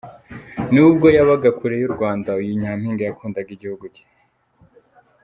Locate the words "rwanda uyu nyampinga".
1.95-3.03